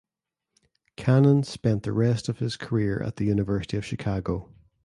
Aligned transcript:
Cannon 0.95 1.43
spent 1.43 1.83
the 1.83 1.91
rest 1.93 2.27
of 2.27 2.39
his 2.39 2.57
career 2.57 3.03
at 3.03 3.17
the 3.17 3.25
University 3.25 3.77
of 3.77 3.85
Chicago. 3.85 4.49